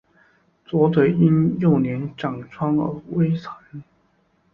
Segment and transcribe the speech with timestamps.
[0.65, 3.53] 左腿因为幼年长疮而微残。